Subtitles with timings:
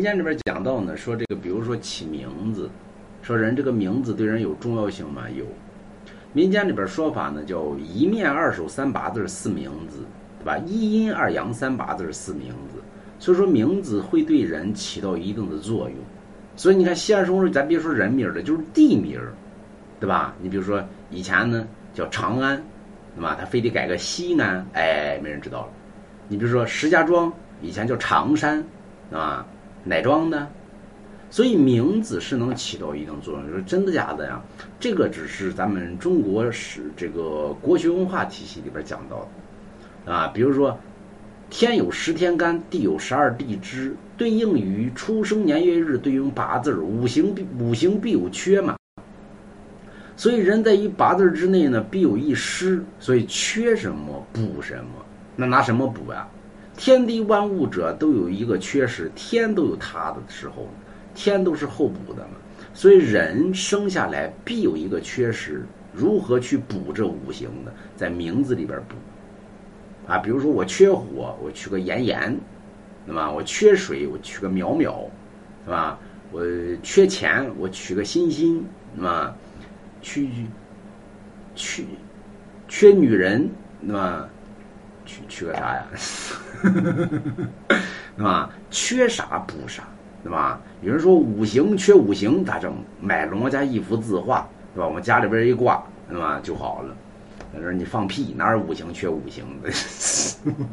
[0.00, 2.70] 民间里边讲到呢，说这个，比如说起名字，
[3.20, 5.28] 说人这个名字对人有重要性吗？
[5.36, 5.44] 有。
[6.32, 9.98] 民间里边说法呢，叫一面二手三八字四名字，
[10.38, 10.56] 对吧？
[10.64, 12.82] 一阴二阳三八字四名字，
[13.18, 15.98] 所以说名字会对人起到一定的作用。
[16.56, 19.20] 所以你看西安省咱别说人名了，就是地名，
[20.00, 20.34] 对吧？
[20.40, 22.56] 你比如说以前呢叫长安，
[23.14, 23.36] 对吧？
[23.38, 25.68] 他非得改个西安，哎，没人知道了。
[26.26, 27.30] 你比如说石家庄，
[27.60, 28.64] 以前叫常山，
[29.12, 29.46] 啊。
[29.84, 30.46] 哪装的？
[31.32, 33.46] 所以名字是能起到一定作用。
[33.46, 34.42] 你说真的假的呀？
[34.80, 39.28] 这个只是咱们中国史这个国学文化体系里边讲到
[40.04, 40.26] 的啊。
[40.34, 40.76] 比如说，
[41.48, 48.76] 天有十天干，地有十二地支，对应于出生年月日，对应八字五行必五行必有缺嘛。
[50.16, 52.82] 所以人在一八字之内呢，必有一失。
[52.98, 55.06] 所以缺什么补什么，
[55.36, 56.28] 那拿什么补呀？
[56.80, 60.66] 天地万物者都有一个缺失，天都有它的时候，
[61.14, 62.30] 天都是后补的嘛。
[62.72, 68.94] 所以人生下来必有一个缺失，如何去补这五行的，在名字里边补
[70.10, 70.16] 啊。
[70.16, 72.34] 比如说我缺火，我取个炎炎，
[73.04, 73.30] 对吧？
[73.30, 75.04] 我缺水，我取个淼淼，
[75.66, 75.98] 是吧？
[76.32, 76.42] 我
[76.82, 78.64] 缺钱，我取个欣欣，
[78.96, 79.36] 对吧？
[80.00, 80.30] 去
[81.54, 81.84] 去
[82.68, 83.50] 缺女人，
[83.86, 84.26] 对吧？
[85.10, 85.86] 缺缺个啥呀？
[88.16, 88.50] 是吧？
[88.70, 89.82] 缺啥补啥，
[90.22, 90.60] 对吧？
[90.82, 92.72] 有人说五行缺五行咋整？
[93.00, 94.86] 买龙家一幅字画，对吧？
[94.86, 96.38] 我们家里边一挂，对吧？
[96.42, 96.94] 就好了。
[97.52, 99.70] 他说你放屁，哪有五行缺五行的？